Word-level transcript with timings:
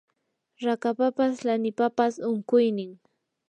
rakapapas 0.65 1.33
lanipapas 1.47 2.13
unquynin 2.31 2.91